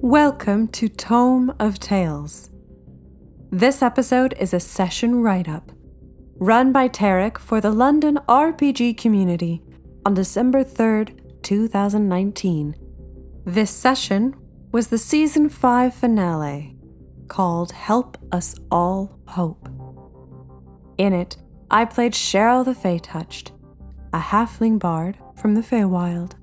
Welcome 0.00 0.68
to 0.68 0.88
Tome 0.88 1.52
of 1.58 1.80
Tales. 1.80 2.50
This 3.50 3.82
episode 3.82 4.32
is 4.38 4.54
a 4.54 4.60
session 4.60 5.22
write 5.22 5.48
up 5.48 5.72
run 6.36 6.70
by 6.70 6.88
Tarek 6.88 7.36
for 7.36 7.60
the 7.60 7.72
London 7.72 8.16
RPG 8.28 8.96
community 8.96 9.60
on 10.06 10.14
December 10.14 10.62
3rd, 10.62 11.42
2019. 11.42 12.76
This 13.44 13.72
session 13.72 14.36
was 14.70 14.86
the 14.86 14.98
season 14.98 15.48
5 15.48 15.92
finale 15.92 16.76
called 17.26 17.72
Help 17.72 18.18
Us 18.30 18.54
All 18.70 19.18
Hope. 19.26 19.68
In 20.96 21.12
it, 21.12 21.38
I 21.72 21.84
played 21.84 22.12
Sheryl 22.12 22.64
the 22.64 22.72
Fey 22.72 23.00
Touched, 23.00 23.50
a 24.12 24.20
halfling 24.20 24.78
bard 24.78 25.18
from 25.34 25.56
the 25.56 25.60
Feywild. 25.60 26.34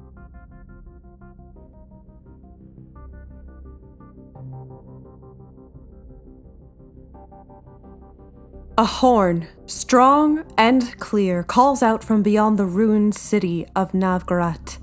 A 8.77 8.83
horn, 8.83 9.47
strong 9.67 10.43
and 10.57 10.99
clear, 10.99 11.43
calls 11.43 11.81
out 11.81 12.03
from 12.03 12.21
beyond 12.21 12.59
the 12.59 12.65
ruined 12.65 13.15
city 13.15 13.65
of 13.75 13.93
Navgarat. 13.93 14.79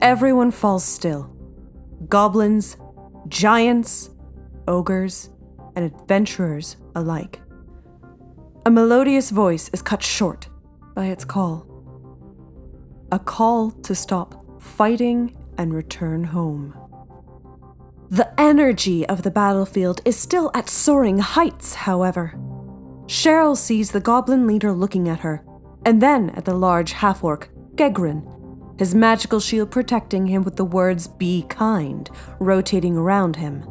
Everyone 0.00 0.50
falls 0.50 0.84
still. 0.84 1.34
Goblins, 2.08 2.76
giants, 3.28 4.10
ogres, 4.68 5.30
and 5.74 5.86
adventurers 5.86 6.76
alike. 6.94 7.40
A 8.66 8.70
melodious 8.70 9.30
voice 9.30 9.70
is 9.72 9.80
cut 9.80 10.02
short 10.02 10.48
by 10.94 11.06
its 11.06 11.24
call. 11.24 11.66
A 13.10 13.18
call 13.18 13.70
to 13.70 13.94
stop 13.94 14.60
fighting 14.60 15.34
and 15.56 15.72
return 15.72 16.24
home. 16.24 16.74
The 18.10 18.38
energy 18.38 19.06
of 19.06 19.22
the 19.22 19.30
battlefield 19.30 20.00
is 20.04 20.16
still 20.16 20.50
at 20.54 20.68
soaring 20.68 21.18
heights, 21.18 21.74
however. 21.74 22.34
Sheryl 23.06 23.56
sees 23.56 23.90
the 23.90 24.00
goblin 24.00 24.46
leader 24.46 24.72
looking 24.72 25.08
at 25.08 25.20
her, 25.20 25.44
and 25.84 26.00
then 26.00 26.30
at 26.30 26.44
the 26.44 26.54
large 26.54 26.92
half 26.92 27.24
orc, 27.24 27.50
Gegrin, 27.74 28.78
his 28.78 28.94
magical 28.94 29.40
shield 29.40 29.70
protecting 29.70 30.26
him 30.26 30.42
with 30.42 30.56
the 30.56 30.64
words 30.64 31.08
Be 31.08 31.44
kind 31.48 32.08
rotating 32.40 32.96
around 32.96 33.36
him. 33.36 33.64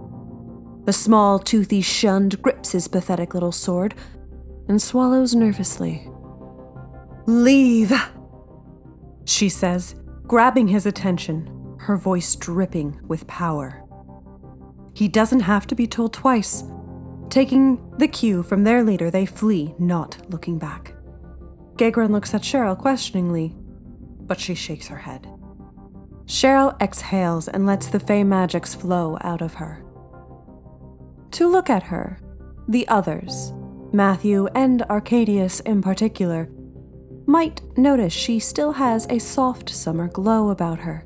The 0.86 0.94
small, 0.94 1.40
toothy 1.40 1.82
Shund 1.82 2.42
grips 2.42 2.72
his 2.72 2.88
pathetic 2.88 3.34
little 3.34 3.52
sword 3.52 3.96
and 4.68 4.82
swallows 4.82 5.36
nervously. 5.36 6.10
Leave, 7.26 7.94
she 9.26 9.48
says, 9.48 9.96
grabbing 10.28 10.68
his 10.68 10.86
attention, 10.86 11.78
her 11.80 11.98
voice 11.98 12.36
dripping 12.36 13.00
with 13.08 13.28
power. 13.28 13.83
He 14.94 15.08
doesn't 15.08 15.42
have 15.42 15.68
to 15.68 15.76
be 15.76 15.88
told 15.88 16.14
twice. 16.14 16.64
Taking 17.30 17.92
the 17.98 18.08
cue 18.08 18.44
from 18.44 18.64
their 18.64 18.84
leader, 18.84 19.10
they 19.10 19.26
flee, 19.26 19.74
not 19.80 20.18
looking 20.30 20.60
back. 20.60 20.94
Gegrin 21.78 22.12
looks 22.12 22.34
at 22.34 22.44
Sheryl 22.44 22.78
questioningly, 22.78 23.56
but 24.22 24.40
she 24.40 24.54
shakes 24.54 24.88
her 24.88 24.98
head. 24.98 25.28
Sheryl 26.26 26.80
exhales 26.82 27.48
and 27.48 27.66
lets 27.66 27.88
the 27.88 28.00
Fey 28.00 28.24
magics 28.24 28.76
flow 28.76 29.18
out 29.22 29.42
of 29.42 29.56
her. 29.56 29.84
To 31.32 31.48
look 31.48 31.70
at 31.70 31.84
her, 31.84 32.20
the 32.68 32.88
others, 32.88 33.52
Matthew 33.92 34.48
and 34.56 34.84
Arcadius 34.84 35.60
in 35.62 35.82
particular, 35.82 36.50
might 37.26 37.62
notice 37.78 38.14
she 38.14 38.40
still 38.40 38.74
has 38.74 39.08
a 39.10 39.20
soft 39.20 39.70
summer 39.70 40.08
glow 40.08 40.50
about 40.50 40.80
her. 40.80 41.06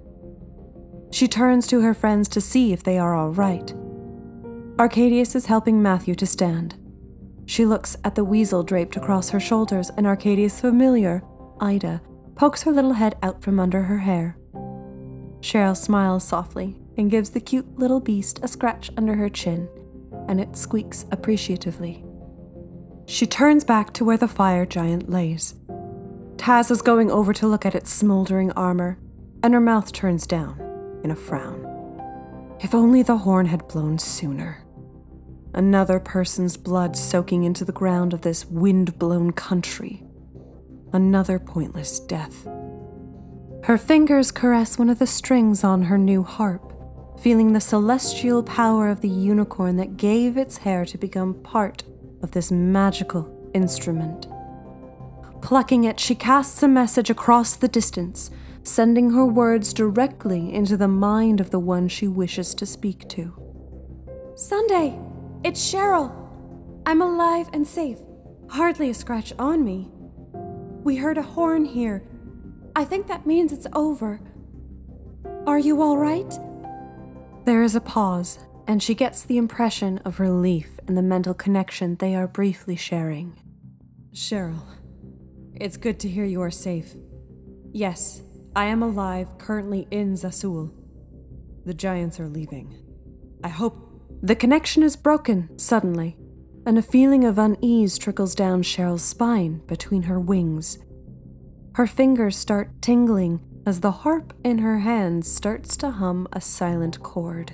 She 1.11 1.27
turns 1.27 1.67
to 1.67 1.81
her 1.81 1.93
friends 1.93 2.27
to 2.29 2.41
see 2.41 2.73
if 2.73 2.83
they 2.83 2.97
are 2.97 3.15
all 3.15 3.31
right. 3.31 3.73
Arcadius 4.77 5.35
is 5.35 5.45
helping 5.45 5.81
Matthew 5.81 6.15
to 6.15 6.25
stand. 6.25 6.75
She 7.45 7.65
looks 7.65 7.95
at 8.03 8.15
the 8.15 8.25
weasel 8.25 8.63
draped 8.63 8.97
across 8.97 9.29
her 9.29 9.39
shoulders, 9.39 9.89
and 9.97 10.05
Arcadius' 10.05 10.59
familiar, 10.59 11.23
Ida, 11.59 12.01
pokes 12.35 12.63
her 12.63 12.71
little 12.71 12.93
head 12.93 13.17
out 13.23 13.41
from 13.41 13.59
under 13.59 13.83
her 13.83 13.99
hair. 13.99 14.37
Sheryl 15.39 15.77
smiles 15.77 16.27
softly 16.27 16.77
and 16.97 17.09
gives 17.09 17.29
the 17.29 17.39
cute 17.39 17.79
little 17.79 18.01
beast 18.01 18.39
a 18.43 18.47
scratch 18.47 18.91
under 18.97 19.15
her 19.15 19.29
chin, 19.29 19.69
and 20.27 20.41
it 20.41 20.57
squeaks 20.57 21.05
appreciatively. 21.11 22.03
She 23.05 23.25
turns 23.25 23.63
back 23.63 23.93
to 23.93 24.03
where 24.03 24.17
the 24.17 24.27
fire 24.27 24.65
giant 24.65 25.09
lays. 25.09 25.55
Taz 26.35 26.69
is 26.69 26.81
going 26.81 27.09
over 27.09 27.33
to 27.33 27.47
look 27.47 27.65
at 27.65 27.75
its 27.75 27.91
smoldering 27.91 28.51
armor, 28.51 28.99
and 29.41 29.53
her 29.53 29.61
mouth 29.61 29.93
turns 29.93 30.27
down 30.27 30.66
in 31.03 31.11
a 31.11 31.15
frown. 31.15 31.65
If 32.59 32.73
only 32.73 33.03
the 33.03 33.17
horn 33.17 33.45
had 33.45 33.67
blown 33.67 33.99
sooner 33.99 34.63
another 35.57 35.99
person's 35.99 36.55
blood 36.55 36.95
soaking 36.95 37.43
into 37.43 37.65
the 37.65 37.71
ground 37.71 38.13
of 38.13 38.21
this 38.21 38.45
wind 38.45 38.97
blown 38.99 39.31
country. 39.31 40.03
Another 40.93 41.39
pointless 41.39 41.99
death. 41.99 42.45
Her 43.63 43.77
fingers 43.77 44.31
caress 44.31 44.77
one 44.77 44.89
of 44.89 44.99
the 44.99 45.07
strings 45.07 45.63
on 45.63 45.83
her 45.83 45.97
new 45.97 46.21
harp, 46.21 46.73
feeling 47.19 47.51
the 47.51 47.59
celestial 47.59 48.43
power 48.43 48.87
of 48.87 49.01
the 49.01 49.09
unicorn 49.09 49.77
that 49.77 49.97
gave 49.97 50.37
its 50.37 50.57
hair 50.57 50.85
to 50.85 50.97
become 50.97 51.33
part 51.33 51.83
of 52.21 52.31
this 52.31 52.51
magical 52.51 53.49
instrument. 53.55 54.27
Plucking 55.41 55.85
it, 55.85 55.99
she 55.99 56.13
casts 56.13 56.61
a 56.61 56.67
message 56.67 57.09
across 57.09 57.55
the 57.55 57.67
distance, 57.67 58.29
sending 58.67 59.11
her 59.11 59.25
words 59.25 59.73
directly 59.73 60.53
into 60.53 60.77
the 60.77 60.87
mind 60.87 61.39
of 61.39 61.51
the 61.51 61.59
one 61.59 61.87
she 61.87 62.07
wishes 62.07 62.53
to 62.55 62.65
speak 62.65 63.07
to. 63.09 63.33
Sunday! 64.35 64.99
It's 65.43 65.61
Sheryl. 65.73 66.13
I'm 66.85 67.01
alive 67.01 67.49
and 67.53 67.65
safe. 67.67 67.99
Hardly 68.49 68.89
a 68.89 68.93
scratch 68.93 69.33
on 69.39 69.63
me. 69.63 69.89
We 70.83 70.97
heard 70.97 71.17
a 71.17 71.21
horn 71.21 71.65
here. 71.65 72.03
I 72.75 72.83
think 72.85 73.07
that 73.07 73.25
means 73.25 73.51
it's 73.51 73.67
over. 73.73 74.19
Are 75.45 75.59
you 75.59 75.81
all 75.81 75.97
right? 75.97 76.33
There 77.45 77.63
is 77.63 77.75
a 77.75 77.81
pause, 77.81 78.39
and 78.67 78.83
she 78.83 78.93
gets 78.93 79.23
the 79.23 79.37
impression 79.37 79.99
of 79.99 80.19
relief 80.19 80.79
in 80.87 80.95
the 80.95 81.01
mental 81.01 81.33
connection 81.33 81.95
they 81.95 82.15
are 82.15 82.27
briefly 82.27 82.75
sharing. 82.75 83.39
Sheryl, 84.13 84.63
it's 85.55 85.77
good 85.77 85.99
to 86.01 86.09
hear 86.09 86.25
you 86.25 86.41
are 86.41 86.51
safe. 86.51 86.95
Yes, 87.71 88.21
I 88.57 88.65
am 88.65 88.81
alive, 88.81 89.37
currently 89.37 89.87
in 89.91 90.15
Zasul. 90.15 90.71
The 91.67 91.75
giants 91.75 92.19
are 92.19 92.27
leaving. 92.27 92.75
I 93.43 93.49
hope 93.49 94.01
the 94.23 94.35
connection 94.35 94.81
is 94.81 94.95
broken 94.95 95.59
suddenly, 95.59 96.17
and 96.65 96.75
a 96.75 96.81
feeling 96.81 97.23
of 97.23 97.37
unease 97.37 97.99
trickles 97.99 98.33
down 98.33 98.63
Sheryl's 98.63 99.03
spine 99.03 99.61
between 99.67 100.01
her 100.01 100.19
wings. 100.19 100.79
Her 101.75 101.85
fingers 101.85 102.35
start 102.35 102.81
tingling 102.81 103.41
as 103.67 103.81
the 103.81 103.91
harp 103.91 104.33
in 104.43 104.57
her 104.57 104.79
hands 104.79 105.31
starts 105.31 105.77
to 105.77 105.91
hum 105.91 106.27
a 106.33 106.41
silent 106.41 107.03
chord. 107.03 107.53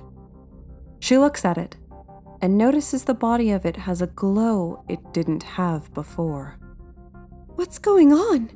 She 1.02 1.18
looks 1.18 1.44
at 1.44 1.58
it 1.58 1.76
and 2.42 2.58
notices 2.58 3.04
the 3.04 3.14
body 3.14 3.52
of 3.52 3.66
it 3.66 3.76
has 3.76 4.02
a 4.02 4.08
glow 4.08 4.86
it 4.88 5.12
didn't 5.12 5.44
have 5.44 5.94
before. 5.94 6.58
What's 7.56 7.78
going 7.78 8.14
on? 8.14 8.52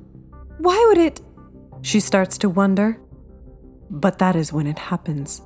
Why 0.59 0.81
would 0.87 0.97
it? 0.97 1.19
She 1.87 2.01
starts 2.01 2.37
to 2.39 2.49
wonder. 2.49 2.99
But 3.89 4.19
that 4.19 4.35
is 4.35 4.51
when 4.51 4.67
it 4.67 4.77
happens. 4.77 5.41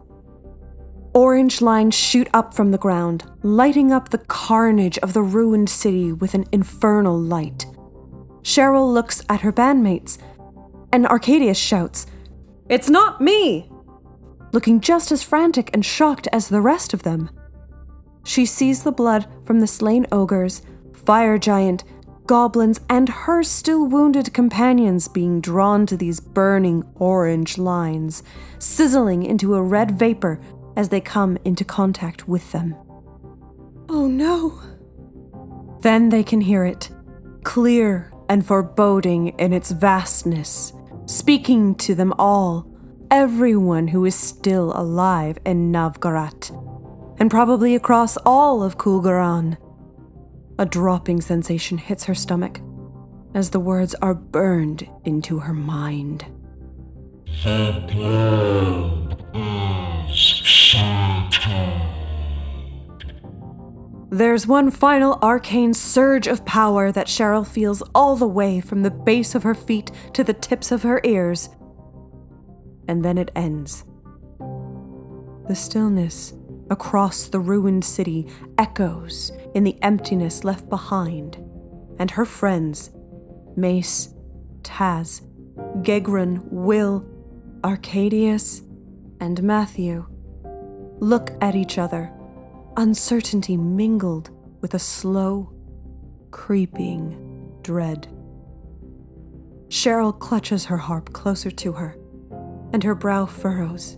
Orange 1.13 1.61
lines 1.61 1.93
shoot 1.93 2.27
up 2.33 2.55
from 2.55 2.71
the 2.71 2.79
ground, 2.79 3.29
lighting 3.43 3.91
up 3.91 4.09
the 4.09 4.17
carnage 4.17 4.97
of 4.99 5.13
the 5.13 5.21
ruined 5.21 5.69
city 5.69 6.11
with 6.11 6.33
an 6.33 6.45
infernal 6.51 7.15
light. 7.15 7.67
Sheryl 8.41 8.91
looks 8.91 9.23
at 9.29 9.41
her 9.41 9.53
bandmates, 9.53 10.17
and 10.91 11.05
Arcadius 11.05 11.59
shouts, 11.59 12.07
It's 12.67 12.89
not 12.89 13.21
me! 13.21 13.69
Looking 14.51 14.81
just 14.81 15.11
as 15.11 15.21
frantic 15.21 15.69
and 15.75 15.85
shocked 15.85 16.27
as 16.33 16.49
the 16.49 16.59
rest 16.59 16.91
of 16.91 17.03
them. 17.03 17.29
She 18.23 18.47
sees 18.47 18.81
the 18.81 18.91
blood 18.91 19.27
from 19.45 19.59
the 19.59 19.67
slain 19.67 20.07
ogres, 20.11 20.63
fire 20.91 21.37
giant, 21.37 21.83
goblins, 22.31 22.79
and 22.89 23.09
her 23.09 23.43
still 23.43 23.85
wounded 23.85 24.33
companions 24.33 25.09
being 25.09 25.41
drawn 25.41 25.85
to 25.85 25.97
these 25.97 26.21
burning 26.21 26.81
orange 26.95 27.57
lines, 27.57 28.23
sizzling 28.57 29.21
into 29.21 29.53
a 29.53 29.61
red 29.61 29.99
vapor 29.99 30.39
as 30.77 30.87
they 30.87 31.01
come 31.01 31.37
into 31.43 31.65
contact 31.65 32.29
with 32.29 32.49
them. 32.53 32.73
Oh 33.89 34.07
no! 34.07 34.61
Then 35.81 36.07
they 36.07 36.23
can 36.23 36.39
hear 36.39 36.63
it, 36.63 36.89
clear 37.43 38.13
and 38.29 38.45
foreboding 38.45 39.37
in 39.37 39.51
its 39.51 39.71
vastness, 39.71 40.71
speaking 41.07 41.75
to 41.75 41.93
them 41.93 42.13
all, 42.17 42.65
everyone 43.11 43.89
who 43.89 44.05
is 44.05 44.15
still 44.15 44.71
alive 44.73 45.37
in 45.45 45.69
Navgarat, 45.69 46.49
and 47.19 47.29
probably 47.29 47.75
across 47.75 48.15
all 48.25 48.63
of 48.63 48.77
K'ul 48.77 49.03
Goran. 49.03 49.57
A 50.61 50.65
dropping 50.65 51.21
sensation 51.21 51.79
hits 51.79 52.03
her 52.03 52.13
stomach 52.13 52.61
as 53.33 53.49
the 53.49 53.59
words 53.59 53.95
are 53.95 54.13
burned 54.13 54.87
into 55.05 55.39
her 55.39 55.53
mind. 55.53 56.23
The 57.43 57.83
blood 57.91 59.25
is 59.35 60.75
There's 64.11 64.45
one 64.45 64.69
final 64.69 65.17
arcane 65.23 65.73
surge 65.73 66.27
of 66.27 66.45
power 66.45 66.91
that 66.91 67.07
Sheryl 67.07 67.47
feels 67.47 67.81
all 67.95 68.15
the 68.15 68.27
way 68.27 68.61
from 68.61 68.83
the 68.83 68.91
base 68.91 69.33
of 69.33 69.41
her 69.41 69.55
feet 69.55 69.89
to 70.13 70.23
the 70.23 70.35
tips 70.35 70.71
of 70.71 70.83
her 70.83 71.01
ears. 71.03 71.49
And 72.87 73.03
then 73.03 73.17
it 73.17 73.31
ends. 73.35 73.83
The 75.47 75.55
stillness 75.55 76.33
across 76.71 77.27
the 77.27 77.39
ruined 77.39 77.83
city 77.83 78.27
echoes 78.57 79.31
in 79.53 79.63
the 79.63 79.77
emptiness 79.83 80.43
left 80.43 80.67
behind, 80.69 81.35
and 81.99 82.09
her 82.11 82.25
friends, 82.25 82.89
Mace, 83.57 84.13
Taz, 84.61 85.21
Gegron, 85.83 86.41
Will, 86.45 87.05
Arcadius, 87.63 88.61
and 89.19 89.43
Matthew, 89.43 90.07
look 90.99 91.31
at 91.41 91.55
each 91.55 91.77
other 91.77 92.11
uncertainty 92.77 93.57
mingled 93.57 94.29
with 94.61 94.73
a 94.73 94.79
slow, 94.79 95.51
creeping 96.31 97.59
dread. 97.61 98.07
Sheryl 99.67 100.17
clutches 100.17 100.65
her 100.65 100.77
harp 100.77 101.11
closer 101.11 101.51
to 101.51 101.73
her, 101.73 101.97
and 102.71 102.81
her 102.83 102.95
brow 102.95 103.25
furrows 103.25 103.97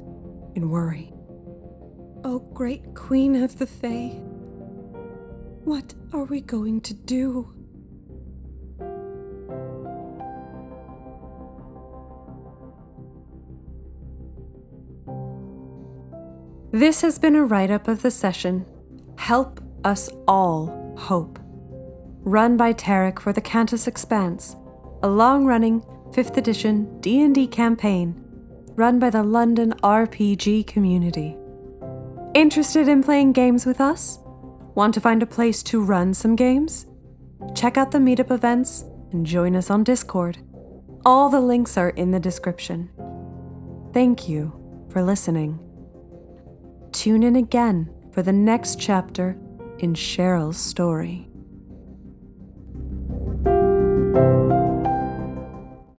in 0.56 0.70
worry. 0.70 1.13
O 2.26 2.36
oh, 2.36 2.40
great 2.54 2.96
queen 2.96 3.36
of 3.36 3.60
the 3.60 3.68
Fae, 3.68 4.12
what 5.66 5.94
are 6.14 6.24
we 6.24 6.40
going 6.40 6.80
to 6.80 6.94
do? 6.94 7.54
This 16.72 17.02
has 17.02 17.20
been 17.20 17.36
a 17.36 17.44
write 17.44 17.70
up 17.70 17.90
of 17.90 18.02
the 18.02 18.12
session 18.12 18.66
Help 19.18 19.62
Us 19.84 20.10
All 20.26 20.96
Hope, 20.98 21.40
run 22.22 22.56
by 22.56 22.74
Tarek 22.74 23.20
for 23.20 23.34
the 23.34 23.42
Kantas 23.42 23.86
Expanse, 23.86 24.56
a 25.02 25.10
long-running 25.10 25.82
5th 26.12 26.38
edition 26.38 27.02
D&D 27.02 27.48
campaign 27.48 28.24
run 28.76 28.98
by 28.98 29.10
the 29.10 29.24
London 29.24 29.74
RPG 29.84 30.66
community. 30.68 31.38
Interested 32.34 32.88
in 32.88 33.04
playing 33.04 33.34
games 33.34 33.64
with 33.64 33.80
us? 33.80 34.18
Want 34.74 34.96
to 34.96 35.00
find 35.00 35.22
a 35.22 35.28
place 35.28 35.62
to 35.64 35.84
run 35.84 36.16
some 36.16 36.36
games? 36.36 36.88
Check 37.54 37.78
out 37.78 37.92
the 37.92 38.00
meetup 38.00 38.32
events 38.32 38.86
and 39.12 39.24
join 39.24 39.56
us 39.56 39.70
on 39.70 39.84
Discord. 39.84 40.40
All 41.06 41.30
the 41.30 41.40
links 41.40 41.78
are 41.78 41.90
in 41.90 42.10
the 42.10 42.20
description. 42.20 42.90
Thank 43.94 44.28
you 44.28 44.52
for 44.90 45.04
listening. 45.04 45.60
Tune 46.92 47.22
in 47.22 47.36
again 47.36 47.94
for 48.12 48.24
the 48.24 48.34
next 48.34 48.80
chapter 48.80 49.38
in 49.78 49.94
Sheryl's 49.94 50.58
story. 50.58 51.30